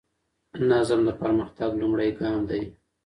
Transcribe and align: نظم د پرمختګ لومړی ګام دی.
نظم 0.69 0.99
د 1.07 1.09
پرمختګ 1.21 1.69
لومړی 1.81 2.09
ګام 2.19 2.39
دی. 2.49 2.63